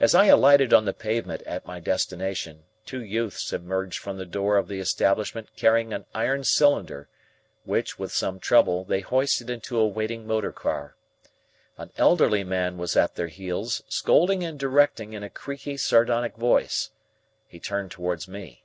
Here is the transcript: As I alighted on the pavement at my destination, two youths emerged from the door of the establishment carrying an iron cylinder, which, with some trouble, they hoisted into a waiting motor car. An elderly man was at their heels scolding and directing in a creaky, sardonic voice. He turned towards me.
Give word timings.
As 0.00 0.14
I 0.14 0.24
alighted 0.24 0.72
on 0.72 0.86
the 0.86 0.94
pavement 0.94 1.42
at 1.42 1.66
my 1.66 1.78
destination, 1.78 2.64
two 2.86 3.04
youths 3.04 3.52
emerged 3.52 3.98
from 3.98 4.16
the 4.16 4.24
door 4.24 4.56
of 4.56 4.68
the 4.68 4.80
establishment 4.80 5.50
carrying 5.54 5.92
an 5.92 6.06
iron 6.14 6.44
cylinder, 6.44 7.10
which, 7.64 7.98
with 7.98 8.10
some 8.10 8.40
trouble, 8.40 8.84
they 8.86 9.00
hoisted 9.00 9.50
into 9.50 9.76
a 9.78 9.86
waiting 9.86 10.26
motor 10.26 10.50
car. 10.50 10.96
An 11.76 11.90
elderly 11.98 12.42
man 12.42 12.78
was 12.78 12.96
at 12.96 13.16
their 13.16 13.28
heels 13.28 13.82
scolding 13.86 14.42
and 14.42 14.58
directing 14.58 15.12
in 15.12 15.22
a 15.22 15.28
creaky, 15.28 15.76
sardonic 15.76 16.36
voice. 16.36 16.90
He 17.46 17.60
turned 17.60 17.90
towards 17.90 18.26
me. 18.26 18.64